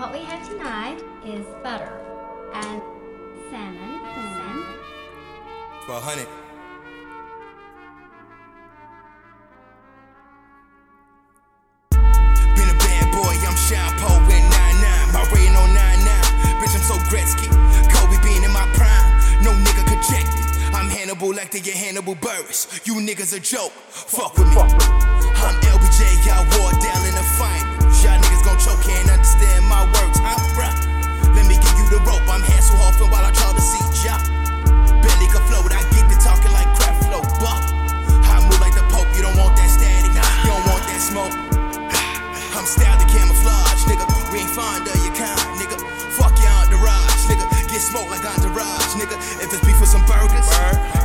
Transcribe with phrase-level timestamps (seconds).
[0.00, 1.92] What we have tonight is butter
[2.54, 2.80] and
[3.52, 4.00] salmon.
[4.32, 4.64] salmon.
[5.84, 6.00] For.
[12.56, 13.52] Been a bad boy, I'm
[14.32, 15.12] in 99.
[15.12, 16.08] My rating on 99.
[16.64, 17.52] Bitch, I'm so Gretzky.
[17.92, 19.44] Kobe being in my prime.
[19.44, 20.40] No nigga could check me.
[20.72, 22.86] I'm Hannibal like they get Hannibal Buress.
[22.86, 23.72] You niggas a joke.
[23.90, 24.56] Fuck with me.
[24.56, 27.79] I'm LBJ, y'all war down in the fight.
[42.60, 44.04] I'm styled to camouflage, nigga.
[44.28, 45.80] We ain't fond of your kind, nigga.
[46.12, 47.48] Fuck your entourage, nigga.
[47.72, 49.16] Get smoked like entourage, nigga.
[49.40, 50.44] If it's beef for some burgers,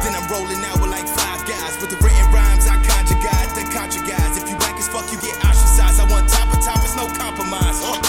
[0.04, 1.80] then I'm rolling out with like five guys.
[1.80, 4.36] With the written rhymes, I conjure guys, then conjure guys.
[4.36, 6.04] If you black as fuck, you get ostracized.
[6.04, 7.80] I want top of top, it's no compromise.
[7.80, 8.04] Uh.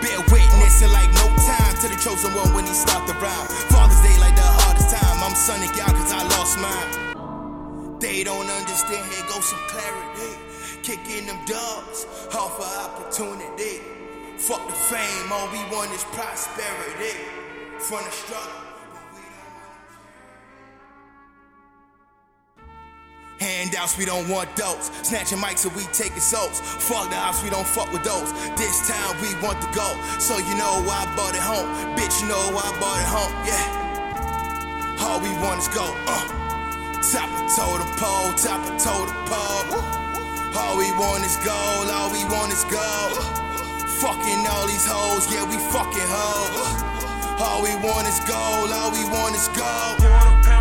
[0.00, 3.44] Bear witness in like no time to the chosen one when he stopped the rhyme.
[3.68, 5.20] Father's Day like the hardest time.
[5.20, 8.00] I'm sunning y'all cause I lost mine.
[8.00, 10.55] They don't understand, here goes some clarity.
[10.86, 13.82] Kicking them dogs off of opportunity.
[14.38, 17.18] Fuck the fame, all we want is prosperity.
[17.80, 18.62] From the struggle.
[18.94, 19.50] but we don't
[23.26, 24.86] want Handouts, we don't want those.
[25.02, 26.60] Snatching mics, so we taking souls.
[26.60, 28.32] Fuck the ops, we don't fuck with those.
[28.54, 29.90] This time we want to go.
[30.20, 31.66] So you know I bought it home.
[31.98, 33.34] Bitch, you know I bought it home.
[33.42, 35.02] Yeah.
[35.02, 35.82] All we want is go.
[36.06, 36.46] Uh.
[37.10, 39.55] Top of totem pole, top of totem pole.
[40.56, 43.16] All we want is gold, all we want is gold.
[44.00, 46.82] Fucking all these hoes, yeah, we fucking hoes.
[47.40, 50.55] All we want is gold, all we want is gold.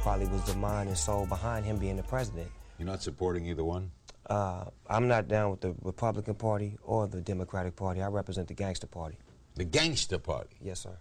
[0.00, 2.48] Probably was the mind and soul behind him being the president.
[2.78, 3.90] You're not supporting either one?
[4.28, 8.00] Uh, I'm not down with the Republican Party or the Democratic Party.
[8.00, 9.18] I represent the Gangster Party.
[9.56, 10.56] The Gangster Party.
[10.62, 10.96] Yes, sir.